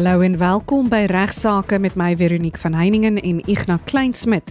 [0.00, 4.46] Hallo en welkom by Regsake met my Veronique van Heiningen en Ignas Kleinsmid.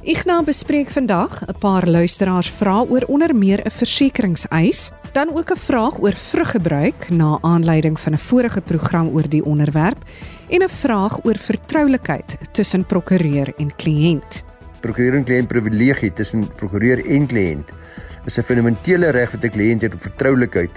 [0.00, 5.56] Ignas bespreek vandag 'n paar luisteraars vra oor onder meer 'n versekeringseis, dan ook 'n
[5.56, 9.98] vraag oor vruggebruik na aanleiding van 'n vorige program oor die onderwerp
[10.48, 14.42] en 'n vraag oor vertroulikheid tussen prokureur en kliënt.
[14.80, 17.68] Prokureur en kliënt privilegie tussen prokureur en kliënt
[18.24, 20.70] is 'n fundamentele reg wat 'n kliënt het op vertroulikheid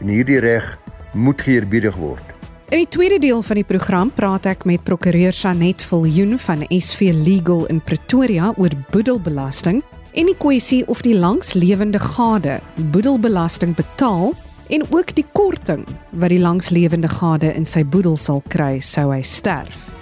[0.00, 0.78] en hierdie reg
[1.12, 2.43] moet geëerbiedig word.
[2.74, 7.12] In die tweede deel van die program praat ek met prokureur Janet Viljoen van SV
[7.14, 9.78] Legal in Pretoria oor boedelbelasting
[10.10, 12.58] en die kwessie of die langslewende gade
[12.90, 14.34] boedelbelasting betaal
[14.74, 15.86] en ook die korting
[16.18, 19.93] wat die langslewende gade in sy boedel sal kry sou hy sterf.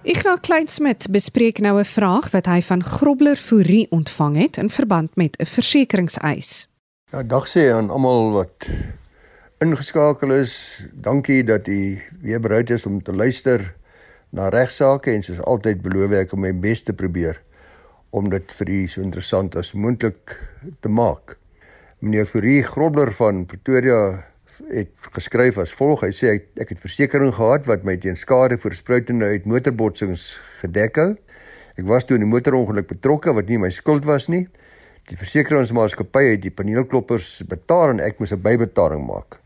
[0.00, 5.16] Ignas Kleinsmid bespreek nou 'n vraag wat hy van Grobler Fourie ontvang het in verband
[5.16, 6.68] met 'n versekeringseis.
[7.12, 8.68] Ja, dag sê aan almal wat
[9.58, 10.84] ingeskakel is.
[10.92, 13.74] Dankie dat u weer bereid is om te luister
[14.30, 17.42] na regsaake en soos altyd beloof ek om my bes te probeer
[18.10, 20.40] om dit vir u so interessant as moontlik
[20.80, 21.38] te maak.
[21.98, 24.29] Meneer Fourie Grobler van Pretoria
[24.68, 26.04] het geskryf as volg.
[26.04, 31.00] Hy sê ek, ek het versekerings gehad wat my teen skade voorspruitende uit motorbotsings gedek
[31.00, 31.10] hou.
[31.78, 34.48] Ek was toe in 'n motorongeluk betrokke wat nie my skuld was nie.
[35.08, 39.40] Die versekeringsmaatskappy het die paneelkloppers betaal en ek moes 'n bybetaling maak.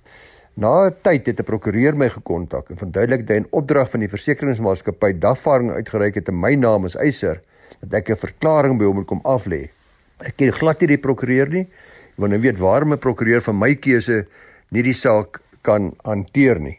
[0.56, 4.00] Na 'n tyd het 'n prokureur my gekontak en verduidelik dat hy 'n opdrag van
[4.00, 7.40] die versekeringsmaatskappy dagvaarding uitgereik het in my naam as eiser
[7.80, 9.70] dat ek 'n verklaring by hom moet kom aflê.
[10.18, 11.68] Ek ken glad nie die prokureur nie,
[12.16, 14.26] want ek weet waarom 'n prokureur van my keuse
[14.74, 16.78] nie die saak kan hanteer nie.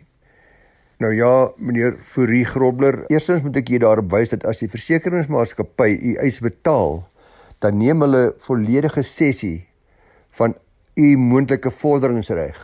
[0.99, 5.89] Nou ja, meneer Fourie Grobler, eerstens moet ek julle daarop wys dat as die versekeringsmaatskappy
[5.91, 7.01] u eis betaal,
[7.63, 9.65] dan neem hulle volledige sessie
[10.39, 10.55] van
[10.95, 12.61] u moontlike vorderingsreg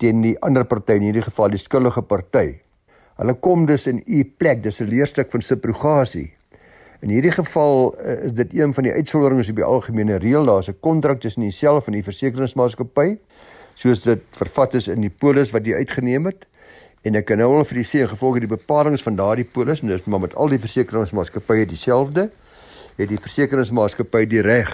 [0.00, 2.58] teen die ander party, in hierdie geval die skuldige party.
[3.16, 6.34] Hulle kom dus in u plek, dis 'n leerstuk van subrogasie.
[7.00, 10.44] In hierdie geval uh, is dit een van die uitsonderings op die algemene reël.
[10.44, 13.16] Daar's 'n kontrak tussen jouself en die versekeringsmaatskappy
[13.76, 16.46] soos dit vervat is in die polis wat jy uitgeneem het.
[17.06, 19.92] En ek kan nou al vir die sê gevolge die bepalinge van daardie polis en
[19.92, 22.30] dis maar met al die versekeringsmaatskappye dieselfde,
[22.96, 24.72] het die versekeringsmaatskappy die reg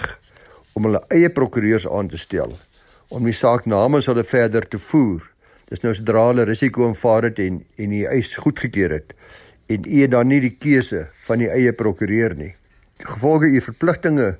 [0.73, 2.55] om hulle eie prokureurs aan te stel
[3.13, 5.21] om die saak namens hulle verder te voer.
[5.69, 9.13] Dis nou sodra hulle risiko aanvaar het en en die eis goedgekeur het
[9.71, 12.53] en u dan nie die keuse van die eie prokureur nie.
[13.03, 14.33] Gevolge u verpligtinge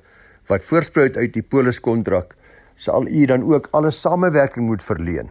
[0.49, 2.35] wat voorspruit uit die poliskontrak
[2.75, 5.29] sal u dan ook alle samewerking moet verleen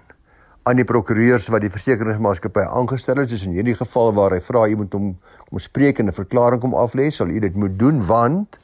[0.62, 3.28] aan die prokureurs wat die versekeringsmaatskappy aangestel het.
[3.32, 5.08] Dus in hierdie geval waar hy vra u moet hom
[5.48, 8.58] kom spreek en 'n verklaring kom aflê, sal u dit moet doen want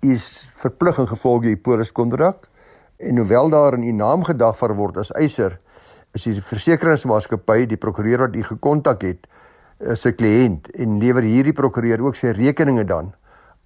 [0.00, 2.48] u is verplig in gevolge u poliskontrak
[2.96, 5.58] en hoewel daar in u naam gedagvaar word as eiser,
[6.14, 9.26] is die versekeringsmaatskappy die prokureur wat u gekontak het,
[9.80, 13.12] is 'n kliënt en lewer hierdie prokureur ook sy rekeninge dan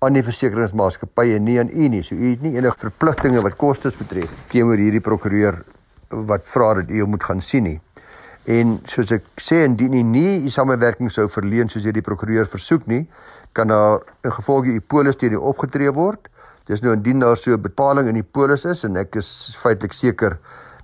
[0.01, 2.01] aan die versekeringsmaatskappye nie aan u nie.
[2.01, 5.59] So u het nie enige verpligtinge wat kostes betref teenoor hierdie prokureur
[6.09, 7.81] wat vra dat u hom moet gaan sien nie.
[8.49, 12.87] En soos ek sê indien u nie u samewerking sou verleen soos hierdie prokureur versoek
[12.89, 13.03] nie,
[13.53, 16.33] kan daar in gevolge u polis teen u opgetree word.
[16.71, 19.93] Dis nou indien daar so 'n bepaling in die polis is en ek is feitelik
[19.93, 20.39] seker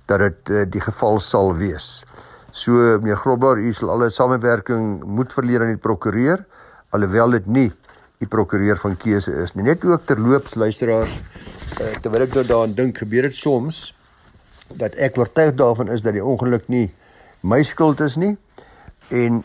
[0.05, 2.05] dat dit uh, die geval sal wees.
[2.51, 6.45] So meneer Grobler, u sal alle samewerking moet verleen aan die prokureur
[6.91, 7.71] alhoewel dit nie
[8.19, 9.63] die prokureur van keuse is nie.
[9.63, 11.19] Net ook terloops luisteraars,
[11.81, 13.93] uh, terwyl ek nou daaraan dink, gebeur dit soms
[14.75, 16.89] dat ek oortuig daarvan is dat die ongeluk nie
[17.47, 18.33] my skuld is nie
[19.13, 19.43] en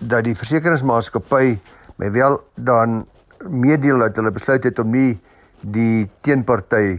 [0.00, 1.58] dat die versekeringsmaatskappy
[2.00, 3.04] my wel dan
[3.44, 5.12] meedeel dat hulle besluit het om nie
[5.60, 6.98] die teenparty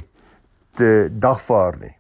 [0.76, 1.94] te dagvaar nie.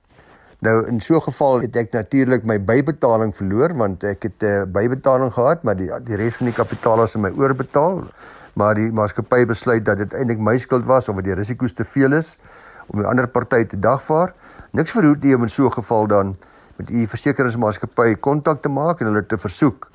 [0.66, 4.46] Nou in so 'n geval het ek natuurlik my bybetaling verloor want ek het 'n
[4.46, 8.04] uh, bybetaling gehad, maar die die res van die kapitaal is in my oorbetaal
[8.56, 12.16] maar die maatskappy besluit dat dit eintlik my skuld was omdat die risiko's te veel
[12.16, 12.36] is
[12.88, 14.34] om die ander party te dagvaar.
[14.72, 16.36] Niks verhoed nie om in so 'n geval dan
[16.76, 19.90] met u versekeringsmaatskappy kontak te maak en hulle te versoek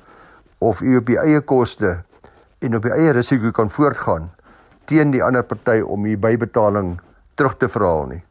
[0.57, 2.03] of u op u eie koste
[2.59, 4.29] en op u eie risiko kan voortgaan
[4.85, 6.99] teen die ander party om u bybetaling
[7.33, 8.23] terug te verhaal nie.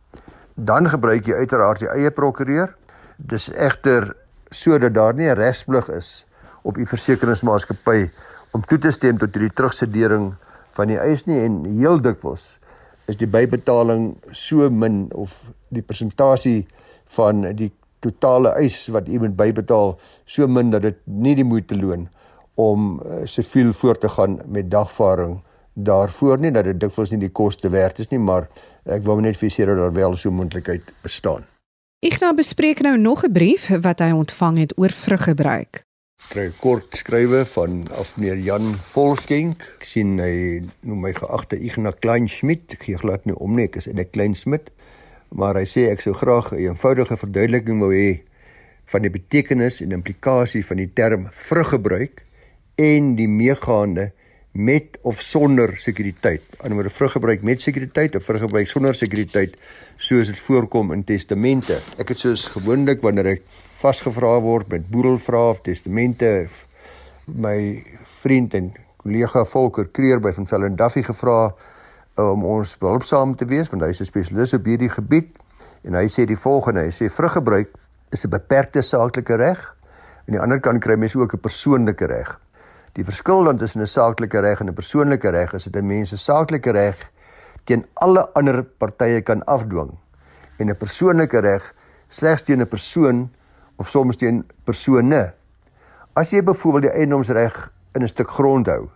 [0.54, 2.74] Dan gebruik jy uiteraard jou eie prokureur.
[3.16, 4.16] Dis egter
[4.50, 6.26] sodat daar nie 'n regsplig is
[6.62, 8.10] op u versekeringsmaatskappy
[8.56, 10.32] om toe te stem tot die terugsedering
[10.78, 12.56] van die eis nie en heel dikwels
[13.10, 16.64] is die bybetaling so min of die persentasie
[17.16, 17.70] van die
[18.04, 22.08] totale eis wat u moet bybetaal so min dat dit nie die moeite loon
[22.60, 25.40] om uh, siviel voort te gaan met dagvaarding
[25.74, 28.50] daarvoor nie dat dit dikwels nie die koste werd is nie maar
[28.84, 31.46] ek wil net vir seker dat daar wel so moontlikheid bestaan
[32.00, 35.84] Ignas bespreek nou nog 'n brief wat hy ontvang het oor vruggebruik.
[36.28, 39.62] Kry kort skrywe van af meneer Jan Volskenk.
[39.80, 42.74] Ek sien hy noem my geagte Ignas Klein Schmidt.
[42.76, 44.70] Ek gee glad nie om nie, ek is 'n Klein Schmidt.
[45.32, 48.20] Maar hy sê ek sou graag 'n eenvoudige verduideliking wou hê
[48.84, 52.24] van die betekenis en implikasie van die term vruggebruik
[52.76, 54.12] en die meegaande
[54.52, 56.42] met of sonder sekuriteit.
[56.56, 59.56] Anderswoorde vruggebruik met sekuriteit of vruggebruik sonder sekuriteit
[59.96, 61.78] soos dit voorkom in testamente.
[61.98, 63.44] Ek het soos gewoonlik wanneer ek
[63.80, 66.48] vasgevra word met boedelvrae of testamente
[67.30, 67.84] my
[68.20, 73.46] vriend en kollega Volker Kreer by van Velden Duffy gevra uh, om ons behulpsaam te
[73.48, 75.38] wees want hy is 'n spesialis op hierdie gebied
[75.86, 77.70] en hy sê die volgende hy sê vruggebruik
[78.10, 79.76] is 'n beperkte saaklike reg
[80.26, 82.40] en aan die ander kant kry mense ook 'n persoonlike reg.
[82.98, 86.12] Die verskil dan tussen 'n saaklike reg en 'n persoonlike reg is dat 'n mens
[86.12, 87.10] 'n saaklike reg
[87.64, 89.90] teen alle ander partye kan afdwing
[90.58, 91.74] en 'n persoonlike reg
[92.08, 93.30] slegs teen 'n persoon
[93.76, 95.32] of soms teen persone.
[96.14, 98.88] As jy byvoorbeeld die eiendomsreg in 'n stuk grond hou,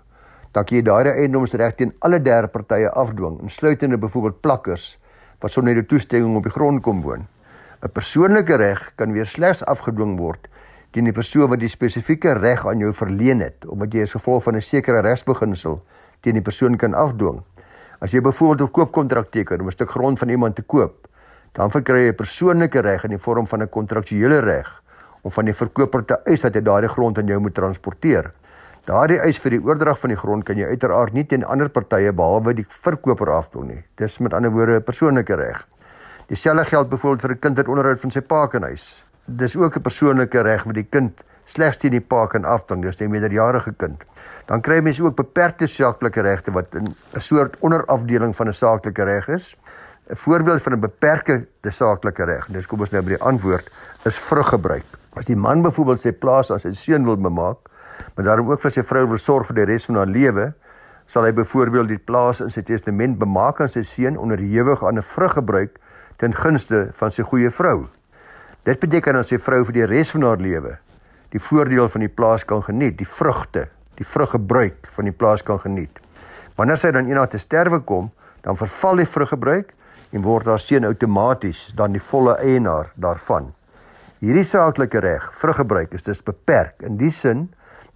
[0.52, 4.98] dan kan jy daardie eiendomsreg teen alle derde partye afdwing, insluitende byvoorbeeld plakkers
[5.40, 7.26] wat sonder die toestemming op die grond kom woon.
[7.82, 10.48] 'n Persoonlike reg kan weer slegs afgedwing word
[10.94, 14.12] teen die persoon wat die spesifieke reg aan jou verleen het of wat jy as
[14.14, 15.82] gevolg van 'n sekere regsbeginsel
[16.22, 17.42] teen die persoon kan afdwing.
[18.00, 21.08] As jy byvoorbeeld 'n koopkontrak teken om 'n stuk grond van iemand te koop,
[21.52, 24.82] dan verkry jy 'n persoonlike reg in die vorm van 'n kontraktuele reg
[25.22, 28.32] om van die verkoper te eis dat hy daardie grond aan jou moet transporteer.
[28.84, 32.12] Daardie eis vir die oordrag van die grond kan jy uiteraard nie teen ander partye
[32.12, 33.84] behalwe die verkoper afdwing nie.
[33.96, 35.66] Dis met ander woorde 'n persoonlike reg.
[36.28, 39.76] Dieselfde geld byvoorbeeld vir 'n kind wat onderhoud van sy pa kan eis dis ook
[39.76, 43.72] 'n persoonlike reg wat die kind slegs teen die pa kan afdwing, dis 'n meerderjarige
[43.76, 44.02] kind.
[44.46, 49.28] Dan kry mense ook beperkte saaklike regte wat 'n soort onderafdeling van 'n saaklike reg
[49.28, 49.56] is.
[50.10, 53.70] 'n Voorbeeld van 'n beperkte saaklike reg, dis kom ons nou by die antwoord,
[54.04, 54.84] is vruggebruik.
[55.16, 57.58] As die man byvoorbeeld sy plaas aan sy seun wil bemaak,
[58.14, 60.52] maar daarom ook vir sy vrou wil sorg vir die res van haar lewe,
[61.06, 65.02] sal hy byvoorbeeld die plaas in sy testament bemaak aan sy seun onderhewig aan 'n
[65.02, 65.78] vruggebruik
[66.16, 67.88] ten gunste van sy goeie vrou.
[68.64, 70.78] Dit beteken dat sy vrou vir die res van haar lewe
[71.34, 73.64] die voordeel van die plaas kan geniet, die vrugte,
[73.98, 75.98] die vruggebruik van die plaas kan geniet.
[76.54, 78.12] Wanneer sy dan eendag te sterwe kom,
[78.46, 79.72] dan verval die vruggebruik
[80.14, 83.50] en word haar seun outomaties dan die volle eienaar daarvan.
[84.22, 87.48] Hierdie saaklike reg, vruggebruik is dus beperk in die sin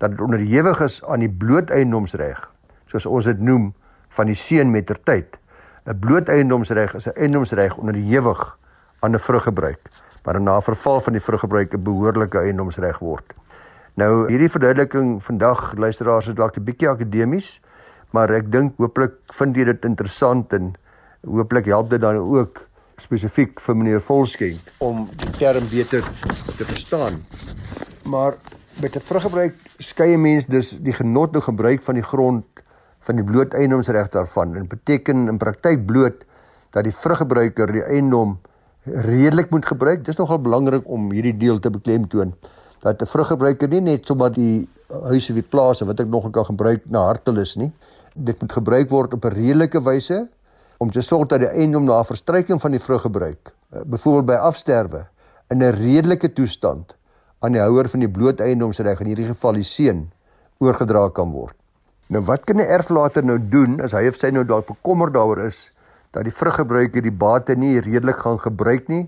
[0.02, 2.42] dat dit onderhewig is aan die bloot eiendomsreg,
[2.90, 3.70] soos ons dit noem
[4.18, 5.38] van die seun met ter tyd.
[5.86, 8.58] 'n Bloot eiendomsreg is 'n eiendomsreg onderhewig
[9.00, 9.80] aan 'n vruggebruik
[10.24, 13.32] maar na verval van die vruggebruik 'n behoorlike eiendomsreg word.
[13.94, 17.60] Nou hierdie verduideliking vandag luisteraars is dalk 'n bietjie akademies,
[18.10, 20.74] maar ek dink hooplik vind jy dit interessant en
[21.26, 26.02] hooplik help dit dan ook spesifiek vir meneer Volskenk om die term beter
[26.56, 27.24] te verstaan.
[28.04, 28.34] Maar
[28.80, 32.44] met 'n vruggebruik skei 'n mens dus die genotte gebruik van die grond
[33.00, 34.52] van die bloot eiendomsreg daarvan.
[34.52, 36.24] Dit beteken in praktyk bloot
[36.70, 38.38] dat die vruggebruiker die eiendom
[38.92, 40.04] redelik moet gebruik.
[40.04, 42.34] Dis nogal belangrik om hierdie deel te beklemtoon
[42.80, 46.82] dat 'n vruggebruiker nie net sommer die huise wie plase wat ek nog kan gebruik
[46.86, 47.72] na hartelus nie.
[48.14, 50.28] Dit moet gebruik word op 'n redelike wyse
[50.78, 55.06] om te sorg dat die eiendom na verstryking van die vruggebruik, eh, byvoorbeeld by afsterwe,
[55.50, 56.96] in 'n redelike toestand
[57.38, 60.10] aan die houer van die bloot eiendomsreg in hierdie geval die seun
[60.58, 61.54] oorgedra kan word.
[62.08, 65.46] Nou wat kan 'n erflater nou doen as hy of sy nou dalk bekommerd daaroor
[65.46, 65.70] is
[66.10, 69.06] dat die vruggebruiker die bate nie redelik gaan gebruik nie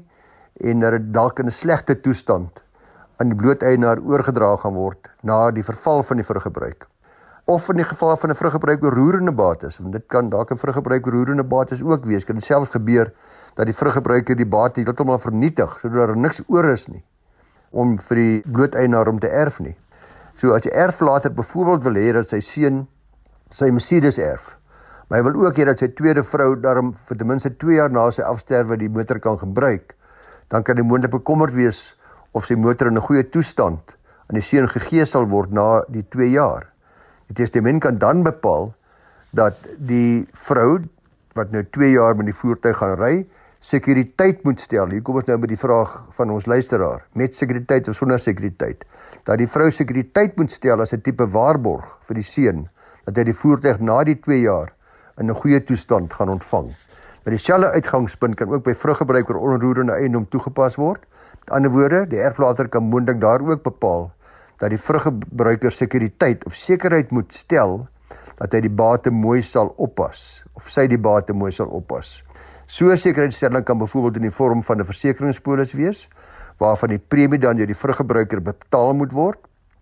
[0.61, 2.63] en dat dit dalk in 'n slegte toestand
[3.17, 6.87] aan die blooteienaar oorgedra gaan word na die verval van die vruggebruik.
[7.45, 11.07] Of in die geval van 'n vruggebruik oorroerende bates, want dit kan dalk 'n vruggebruik
[11.07, 12.25] oorroerende bates ook wees.
[12.25, 13.13] Kan selfs gebeur
[13.55, 17.05] dat die vruggebruiker die bate heeltemal vernietig sodat daar niks oor is nie
[17.71, 19.77] om vir die blooteienaar om te erf nie.
[20.35, 22.89] So as die erflater byvoorbeeld wil hê dat sy seun
[23.51, 24.57] sy Mercedes erf,
[25.11, 27.91] Maar hy wil ook hê dat sy tweede vrou daarom vir ten minste 2 jaar
[27.91, 29.97] na sy afsterwe die motor kan gebruik.
[30.55, 31.81] Dan kan hy moontlik bekommerd wees
[32.31, 33.97] of sy motor in 'n goeie toestand
[34.31, 36.71] aan die seun gegee sal word na die 2 jaar.
[37.27, 38.73] Die testament kan dan bepaal
[39.35, 40.79] dat die vrou
[41.35, 43.27] wat nou 2 jaar met die voertuig gaan ry,
[43.61, 44.87] sekuriteit moet stel.
[44.91, 48.85] Hier kom ons nou by die vraag van ons luisteraar, met sekuriteit of sonder sekuriteit.
[49.25, 52.69] Dat die vrou sekuriteit moet stel as 'n tipe waarborg vir die seun
[53.07, 54.73] dat hy die voertuig na die 2 jaar
[55.21, 56.75] in 'n goeie toestand gaan ontvang.
[57.25, 61.05] Maar dieselfde uitgangspunt kan ook by vruggebruik oor onroerende eiendom toegepas word.
[61.39, 64.13] Met ander woorde, die erflater kan moontlik daar ook bepaal
[64.57, 67.89] dat die vruggebruiker sekuriteit of sekerheid moet stel
[68.37, 72.23] dat hy die bate mooi sal oppas of sy die bate mooi sal oppas.
[72.67, 76.09] So 'n sekuriteitsstelling kan byvoorbeeld in die vorm van 'n versekeringspolis wees
[76.59, 79.39] waarvan die premie dan deur die vruggebruiker betaal moet word.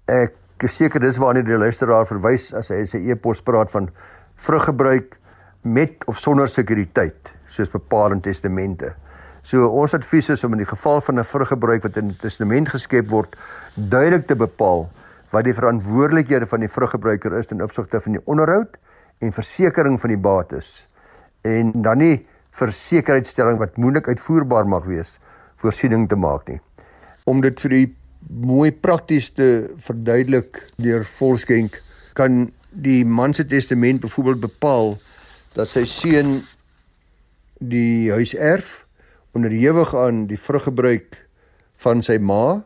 [0.07, 3.91] Ek is seker dis waarna die luisteraar verwys as hy sy e-pos praat van
[4.37, 5.18] vruggebruik
[5.63, 8.95] met of sonder sekuriteit, soos bepaal in testamente.
[9.43, 12.69] So ons advies is om in die geval van 'n vruggebruik wat in 'n testament
[12.69, 13.37] geskep word,
[13.75, 14.91] duidelik te bepaal
[15.31, 18.77] wat die verantwoordelikhede van die vruggebruiker is ten opsigte van die onderhoud
[19.19, 20.87] en versekering van die bates.
[21.43, 25.19] En dan nie versekerheidstelling wat moontlik uitvoerbaar mag wees
[25.57, 26.61] voorsiening te maak nie.
[27.25, 27.97] Om dit vir die
[28.29, 31.83] mooi prakties te verduidelik deur volskenk
[32.19, 34.97] kan die man se testament byvoorbeeld bepaal
[35.59, 36.37] dat sy seun
[37.59, 38.85] die huis erf
[39.35, 41.17] onderhewig aan die vruggebruik
[41.83, 42.61] van sy ma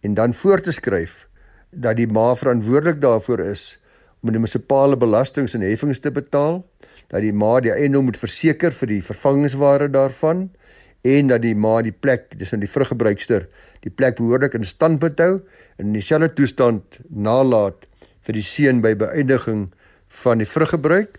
[0.00, 1.26] en dan voor te skryf
[1.70, 3.74] dat die ma verantwoordelik daarvoor is
[4.20, 6.60] om die munisipale belastings en heffings te betaal,
[7.08, 10.48] dat die ma die eiendom moet verseker vir die vervangingswaarde daarvan
[11.04, 13.46] en dat die ma die plek, dis in die vruggebruikster,
[13.84, 15.38] die plek behoorlik in stand behou
[15.76, 17.88] en in dieselfde toestand nalat
[18.24, 19.70] vir die seun by beëindiging
[20.24, 21.16] van die vruggebruik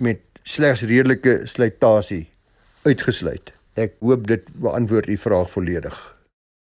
[0.00, 2.28] met slegs redelike slytasie
[2.82, 3.52] uitgesluit.
[3.74, 5.96] Ek hoop dit beantwoord u vraag volledig.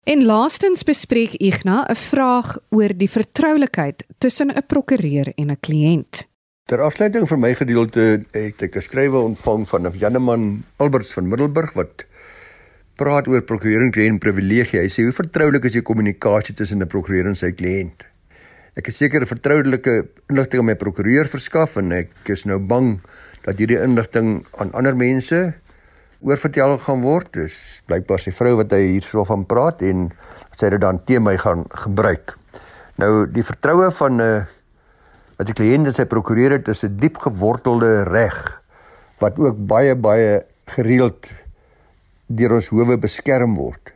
[0.05, 6.27] En laastens bespreek Igna 'n vraag oor die vertroulikheid tussen 'n prokureur en 'n kliënt.
[6.65, 11.27] Ter afsluiting van my gedeelte het ek 'n skrywe ontvang van 'n Janeman Alberts van
[11.27, 12.05] Middelburg wat
[12.95, 14.79] praat oor prokureur en kliënt privilegie.
[14.79, 18.05] Hy sê hoe vertroulik is die kommunikasie tussen 'n prokureur en sy kliënt?
[18.75, 22.99] Ek het seker 'n vertroulike inligting aan my prokureur verskaf en ek is nou bang
[23.45, 25.53] dat hierdie inligting aan ander mense
[26.25, 27.29] oorvertel gaan word.
[27.37, 30.09] Dis blykbaar sy vrou wat hy hierso van praat en
[30.57, 32.33] sy dit dan teen my gaan gebruik.
[33.01, 34.43] Nou die vertroue van 'n uh,
[35.37, 38.61] wat die kliënt en sy prokureur het is 'n diep gewortelde reg
[39.19, 41.31] wat ook baie baie gereeld
[42.27, 43.93] deur ons howe beskerm word.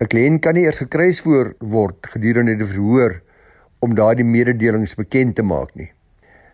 [0.00, 1.22] 'n Kliënt kan nie eers gekruis
[1.60, 3.20] word gedurende die verhoor
[3.80, 5.90] om daardie mededelings bekend te maak nie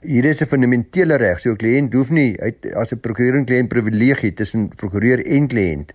[0.04, 1.40] hier is 'n fundamentele reg.
[1.40, 5.48] So 'n kliënt hoef nie uit as 'n prokureur en kliënt privilegie tussen prokureur en
[5.48, 5.92] kliënt.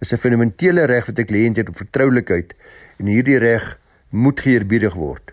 [0.00, 2.54] Is 'n fundamentele reg wat 'n kliënt het op vertroulikheid
[2.98, 3.78] en hierdie reg
[4.10, 5.32] moet geëerbiedig word.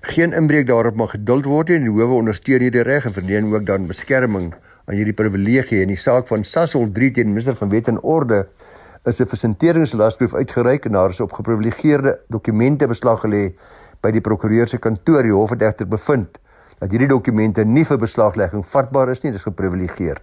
[0.00, 3.54] Geen inbreuk daarop mag geduld word nie en die howe ondersteun hierdie reg en verleen
[3.54, 7.68] ook dan beskerming aan hierdie privilegie in die saak van Sasol 3 teen minister van
[7.68, 8.48] Wet en Orde
[9.04, 13.52] is 'n versenteringslasbrief uitgereik en daar is op geprivilegeerde dokumente beslag gelê
[14.00, 16.38] by die prokureur se kantoor die hof het egter bevind
[16.80, 20.22] dat hierdie dokumente nie vir beslaglegging vatbaar is nie, dis geprivilegeerd.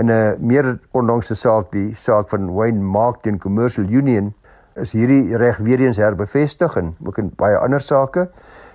[0.00, 4.34] In 'n meer onlangse saak, die saak van Wayne Mark teen Commercial Union,
[4.74, 8.28] is hierdie reg weer eens herbevestig en ook in baie ander sake.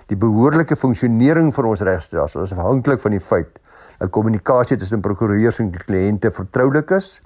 [0.06, 3.58] Die behoorlike funksionering van ons regstelsel is afhanklik van die feit
[3.98, 7.20] dat kommunikasie tussen prokureurs en kliënte vertroulik is.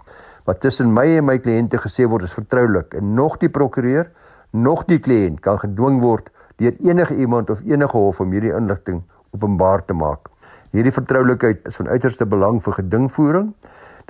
[0.44, 4.10] Wat tussen my en my kliënte gesê word is vertroulik en nog die prokureur,
[4.52, 9.02] nog die kliënt kan gedwing word deur enige iemand of enige hof om hierdie inligting
[9.36, 10.32] openbaar te maak.
[10.72, 13.54] Hierdie vertroulikheid is van uiterste belang vir gedingvoering.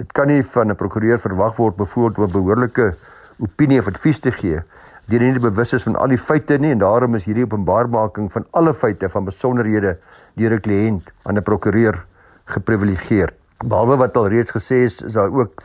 [0.00, 2.95] Dit kan nie van 'n prokureur verwag word byvoorbeeld om 'n behoorlike
[3.38, 4.62] opinie of advies te gee
[5.06, 8.47] deur nie bewus is van al die feite nie en daarom is hierdie openbaarmaking van
[8.59, 9.97] alle feite van besonderhede
[10.35, 12.04] deur 'n kliënt aan 'n prokureur
[12.45, 13.35] geprivilegeer.
[13.64, 15.62] Behalwe wat al reeds gesê is, is daar ook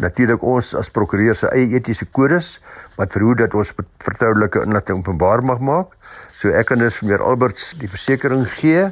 [0.00, 2.58] natuurlik ons as prokureur se eie etiese kodes
[2.96, 3.72] wat verhoed dat ons
[4.04, 5.94] vertroulike inligting openbaar mag maak.
[6.40, 8.88] So ek kan dus vir Alberts die versekering gee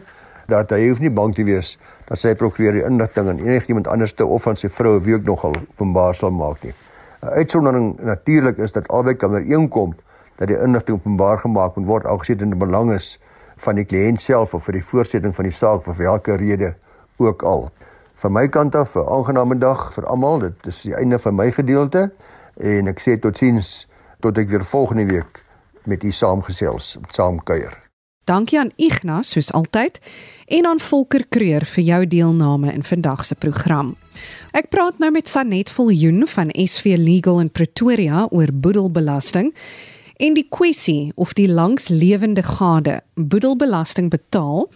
[0.48, 1.76] dat hy hoef nie bang te wees
[2.08, 5.26] dat sy prokureur die inligting aan enigiemand anders te of aan sy vrou wie ook
[5.28, 6.74] nogal openbaar sal maak nie.
[7.22, 9.96] 'n Uitsondering natuurlik is dat albei kan ooreenkom
[10.36, 13.18] dat die inligting openbaar gemaak moet word algesien in die belang is
[13.56, 16.74] van die kliënt self of vir die voortsetting van die saak vir watter rede
[17.18, 17.68] ook al.
[18.18, 20.38] Van my kant af 'n aangename dag vir almal.
[20.38, 22.10] Dit is die einde van my gedeelte
[22.56, 23.86] en ek sê totiens
[24.20, 25.44] tot ek weer volgende week
[25.84, 27.86] met u saamgesels, saamkuier.
[28.24, 30.00] Dankie aan Ignas soos altyd
[30.46, 33.96] en aan Volker Kreur vir jou deelname in vandag se program.
[34.52, 39.54] Ek praat nou met Sanet Viljoen van SV Legal in Pretoria oor boedelbelasting
[40.16, 44.68] en die kwessie of die langslewende gade boedelbelasting betaal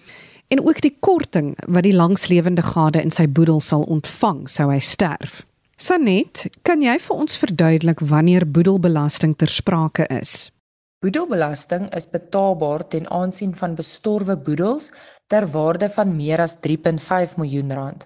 [0.52, 4.80] en ook die korting wat die langslewende gade in sy boedel sal ontvang sou hy
[4.85, 5.40] sterf.
[5.80, 10.50] Sanet, kan jy vir ons verduidelik wanneer boedelbelasting ter sprake is?
[11.02, 14.92] Boedelbelasting is betaalbaar ten aansien van bestorwe boedels
[15.32, 18.04] ter waarde van meer as 3.5 miljoen rand.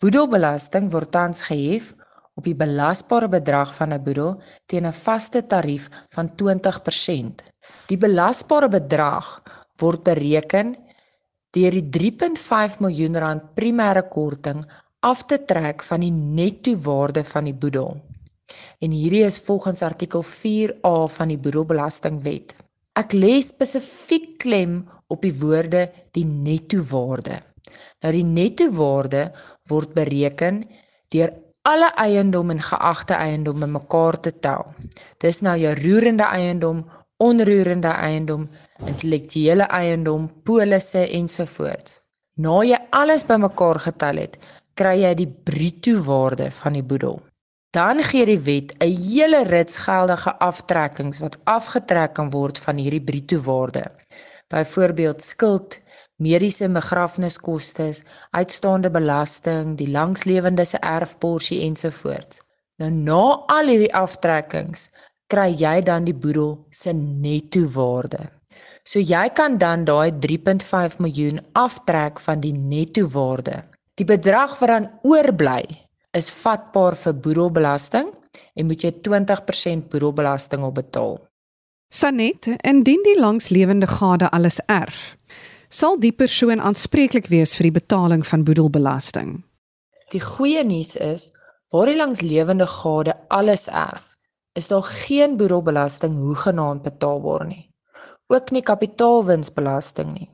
[0.00, 1.92] Boedelbelasting word tans gehef
[2.36, 7.44] op die belasbare bedrag van 'n boedel teen 'n vaste tarief van 20%.
[7.86, 9.30] Die belasbare bedrag
[9.78, 10.74] word bereken
[11.56, 14.60] deur die 3.5 miljoen rand primêre korting
[15.06, 17.96] af te trek van die netto waarde van die boedel.
[18.84, 22.54] En hierdie is volgens artikel 4A van die boedelbelastingwet.
[22.96, 24.78] Ek lê spesifiek klem
[25.12, 25.86] op die woorde
[26.16, 27.40] die netto waarde.
[28.02, 29.26] Nou die netto waarde
[29.70, 30.62] word bereken
[31.14, 31.32] deur
[31.66, 34.62] alle eiendom en geagte eiendom bymekaar te tel.
[35.22, 36.84] Dis nou jou roerende eiendom,
[37.16, 38.48] onroerende eiendom,
[38.86, 42.00] intellektuele eiendom, polisse ensovoorts.
[42.36, 44.36] Na jy alles bymekaar getel het,
[44.74, 47.22] kry jy die bruto waarde van die boedel
[47.76, 53.04] dan gee die wet 'n hele rits geldige aftrekkings wat afgetrek kan word van hierdie
[53.08, 53.84] bruto waarde.
[54.54, 55.78] Byvoorbeeld skuld,
[56.26, 57.88] mediese begrafniskoste,
[58.30, 62.40] uitstaande belasting, die langslewende se erfporsie ensovoorts.
[62.80, 63.24] Nou na
[63.58, 64.88] al hierdie aftrekkings
[65.26, 68.28] kry jy dan die boedel se netto waarde.
[68.86, 73.64] So jy kan dan daai 3.5 miljoen aftrek van die netto waarde.
[73.98, 75.64] Die bedrag wat dan oorbly
[76.16, 78.12] is vatbaar vir boedelbelasting
[78.54, 81.18] en moet jy 20% boedelbelasting op betaal.
[81.92, 85.16] Sanet, indien die langslewende gade alles erf,
[85.68, 89.36] sal die persoon aanspreeklik wees vir die betaling van boedelbelasting.
[90.12, 91.30] Die goeie nuus is,
[91.74, 94.15] waar die langslewende gade alles erf,
[94.56, 97.64] is daar geen boedelbelasting hoegenaamd betaalbaar nie.
[98.26, 100.30] Ook nie kapitaalwinsbelasting nie.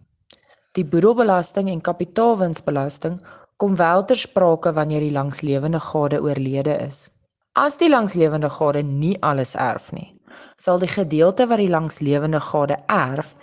[0.78, 3.18] Die boedelbelasting en kapitaalwinsbelasting
[3.56, 7.08] kom wel ter sprake wanneer die langslewende gade oorlede is.
[7.52, 10.08] As die langslewende gade nie alles erf nie,
[10.56, 13.34] sal die gedeelte wat die langslewende gade erf,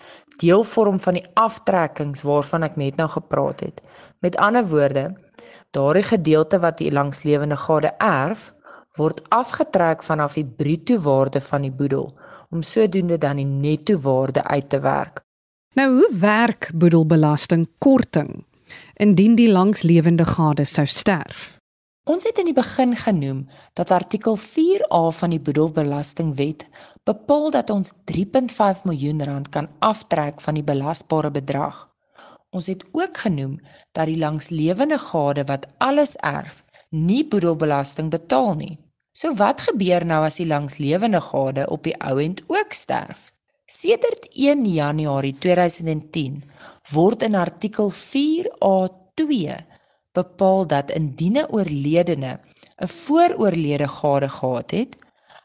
[0.42, 3.84] deel vorm van die aftrekkings waarvan ek net nou gepraat het.
[4.24, 5.12] Met ander woorde,
[5.76, 8.54] daardie gedeelte wat die langslewende gade erf,
[8.98, 12.10] word afgetrek vanaf die bruto waarde van die boedel
[12.50, 15.22] om sodoende dan die netto waarde uit te werk.
[15.74, 18.48] Nou hoe werk boedelbelasting korting?
[18.93, 21.58] indien die langslewende gade sou sterf.
[22.10, 23.43] Ons het in die begin genoem
[23.77, 26.65] dat artikel 4A van die boedelbelastingwet
[27.06, 31.86] bepaal dat ons 3.5 miljoen rand kan aftrek van die belasbare bedrag.
[32.49, 33.60] Ons het ook genoem
[33.93, 38.78] dat die langslewende gade wat alles erf, nie boedelbelasting betaal nie.
[39.13, 43.32] So wat gebeur nou as die langslewende gade op die ou end ook sterf?
[43.65, 46.39] Sedert 1 Januarie 2010
[46.93, 49.58] word in artikel 4A2
[50.17, 52.39] bepaal dat indien 'n oorledene
[52.82, 54.95] 'n vooroorlede gade gehad het,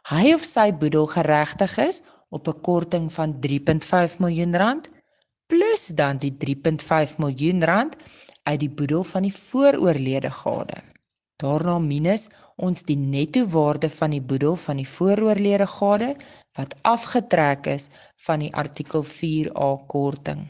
[0.09, 4.89] hy of sy boedel geregtig is op 'n korting van 3.5 miljoen rand
[5.47, 7.97] plus dan die 3.5 miljoen rand
[8.43, 10.94] uit die boedel van die vooroorlede gade.
[11.43, 16.13] Daarna minus ons die netto waarde van die boedel van die vooroorlede gade
[16.59, 17.89] wat afgetrek is
[18.27, 20.45] van die artikel 4A korting.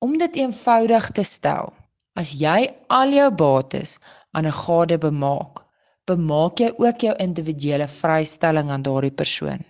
[0.00, 1.72] Om dit eenvoudig te stel,
[2.16, 3.98] as jy al jou bates
[4.32, 5.60] aan 'n gade bemaak,
[6.08, 9.60] bemaak jy ook jou individuele vrystelling aan daardie persoon.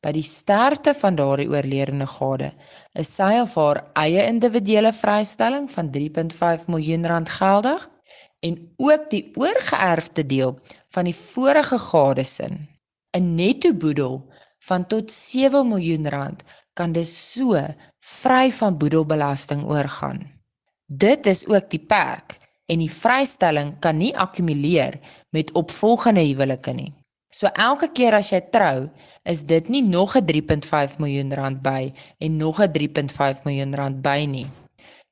[0.00, 2.52] By die sterfte van daardie oorledene gade,
[2.94, 7.88] is sy of haar eie individuele vrystelling van 3.5 miljoen rand geldig
[8.44, 10.58] en ook die oorgeerfde deel
[10.94, 12.68] van die vorige gadesin.
[13.16, 14.14] 'n Netto boedel
[14.68, 17.60] van tot 7 miljoen rand kan dus so
[17.98, 20.18] vry van boedelbelasting oorgaan.
[20.86, 24.98] Dit is ook die perk en die vrystelling kan nie akkumuleer
[25.30, 26.92] met opvolgende huwelike nie.
[27.34, 28.88] So elke keer as jy trou,
[29.22, 34.02] is dit nie nog 'n 3.5 miljoen rand by en nog 'n 3.5 miljoen rand
[34.02, 34.46] by nie.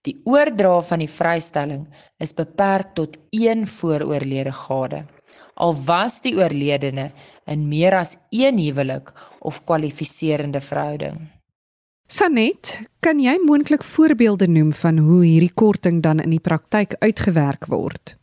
[0.02, 1.86] Die oordra van die vrystelling
[2.18, 5.04] is beperk tot een vooroorlede gade
[5.54, 7.10] al was die oorledene
[7.50, 11.20] in meer as een huwelik of kwalifiserende verhouding.
[12.12, 17.66] Sanet, kan jy moontlik voorbeelde noem van hoe hierdie korting dan in die praktyk uitgewerk
[17.72, 18.16] word?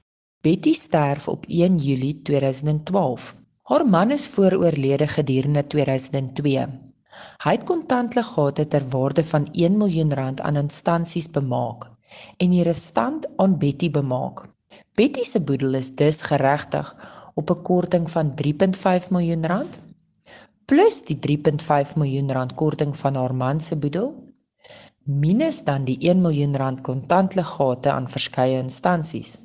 [0.46, 3.34] Betty sterf op 1 Julie 2012.
[3.70, 6.89] Haar man is vooroorlede gedurende 2002.
[7.44, 11.90] Hy het kontantlegate ter waarde van 1 miljoen rand aan instansies bemaak
[12.38, 14.46] en die restant aan Betty bemaak.
[14.98, 16.96] Betty se boedel is dus geregtig
[17.34, 19.80] op 'n korting van 3.5 miljoen rand
[20.66, 24.10] plus die 3.5 miljoen rand korting van haar man se boedel
[25.10, 29.40] minus dan die 1 miljoen rand kontantlegate aan verskeie instansies.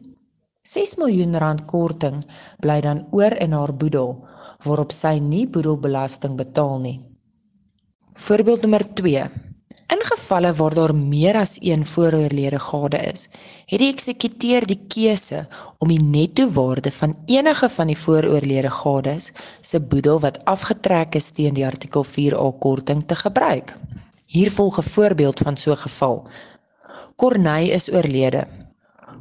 [0.63, 2.21] 6 miljoen rand korting
[2.61, 4.29] bly dan oor in haar boedel
[4.65, 7.14] waarop sy nie boedelbelasting betaal nie.
[8.15, 8.87] Voorbeeld nommer
[9.93, 13.29] In gevalle waar daar meer as een vooroorlede gade is,
[13.67, 15.41] het die eksekuteur die keuse
[15.79, 21.31] om die netto waarde van enige van die vooroorlede gades se boedel wat afgetrek is
[21.31, 23.75] teen die artikel 4A korting te gebruik.
[24.27, 26.23] Hier volg 'n voorbeeld van so 'n geval.
[27.17, 28.47] Corneille is oorlede.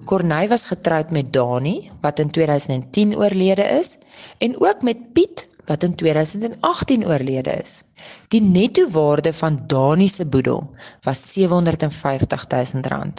[0.06, 3.98] Corneille was getroud met Dani wat in 2010 oorlede is
[4.38, 7.82] en ook met Piet wat in 2018 oorlede is.
[8.28, 10.70] Die netto waarde van Dani se boedel
[11.02, 12.48] was R750
[12.84, 13.14] 000.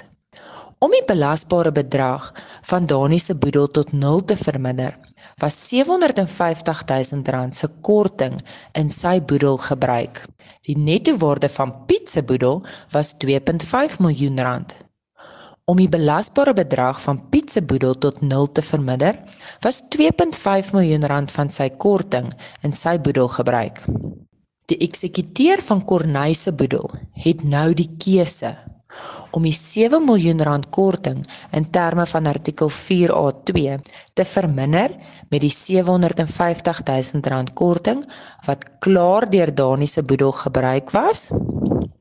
[0.78, 4.98] Om die belasbare bedrag van Dani se boedel tot 0 te verminder,
[5.40, 6.84] was R750
[7.22, 8.36] 000 se korting
[8.72, 10.24] in sy boedel gebruik.
[10.68, 14.76] Die netto waarde van Piet se boedel was 2.5 miljoen rand.
[15.64, 19.16] Om die belasbare bedrag van Piet se boedel tot 0 te verminder,
[19.64, 22.28] was 2.5 miljoen rand van sy korting
[22.68, 23.80] in sy boedel gebruik.
[24.68, 26.90] Die eksekuteur van Corneille se boedel
[27.24, 28.52] het nou die keuse
[29.30, 33.78] om die 7 miljoen rand korting in terme van artikel 4A2
[34.14, 34.94] te verminder
[35.28, 38.04] met die 750 000 rand korting
[38.46, 41.30] wat klaar deur Dani se boedel gebruik was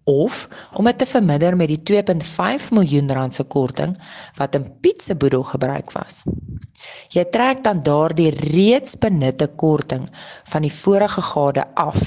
[0.03, 3.95] of om dit te verminder met die 2.5 miljoen rand se korting
[4.37, 6.23] wat in Piet se boedel gebruik was.
[7.13, 10.05] Jy trek dan daardie reeds benutte korting
[10.51, 12.01] van die vorige gade af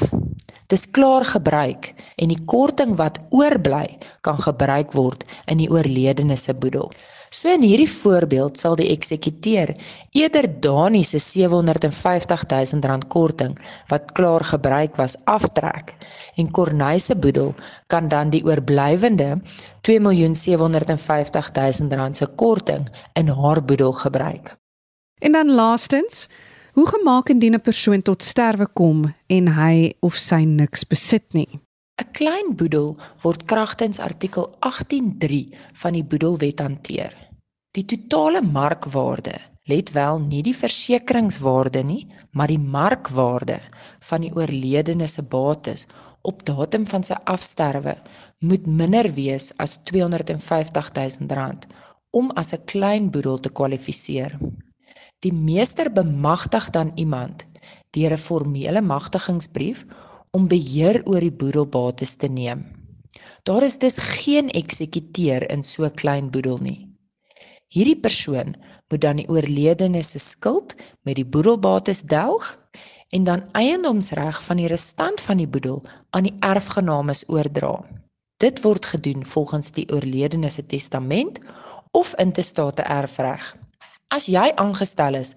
[0.66, 6.54] Dis klaar gebruik en die korting wat oorbly kan gebruik word in die oorledene se
[6.54, 6.90] boedel.
[7.30, 9.72] So in hierdie voorbeeld sal die eksekuteur
[10.16, 13.54] eerder Dani se 750 000 rand korting
[13.90, 15.94] wat klaar gebruik was aftrek
[16.36, 17.54] en Corneille se boedel
[17.92, 19.40] kan dan die oorblywende
[19.86, 24.56] 2 750 000 rand se korting in haar boedel gebruik.
[25.18, 26.28] En dan laastens
[26.76, 31.48] Hoe gemaak indien 'n persoon tot sterwe kom en hy of sy niks besit nie?
[32.02, 32.90] 'n Klein boedel
[33.22, 35.38] word kragtens artikel 18.3
[35.82, 37.14] van die boedelwet hanteer.
[37.70, 39.34] Die totale markwaarde,
[39.72, 43.58] let wel nie die versekeringswaarde nie, maar die markwaarde
[44.10, 45.86] van die oorledene se bates
[46.22, 47.96] op datum van sy afsterwe
[48.40, 50.92] moet minder wees as R250
[51.24, 51.58] 000
[52.10, 54.38] om as 'n klein boedel te kwalifiseer.
[55.24, 57.46] Die meester bemagtig dan iemand
[57.90, 59.86] deur 'n formele magtigingsbrief
[60.30, 62.66] om beheer oor die boedelbates te neem.
[63.42, 66.96] Daar is dus geen eksekuteur in so klein boedel nie.
[67.68, 68.54] Hierdie persoon
[68.88, 72.58] moet dan die oorledene se skuld met die boedelbates delg
[73.08, 77.80] en dan eiendomsreg van die restant van die boedel aan die erfgenames oordra.
[78.36, 81.40] Dit word gedoen volgens die oorledene se testament
[81.90, 83.56] of intestate erfreg.
[84.14, 85.34] As jy aangestel is